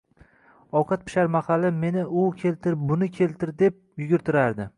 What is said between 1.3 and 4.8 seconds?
mahali meni uni keltir, buni keltir deb yugurtirardi.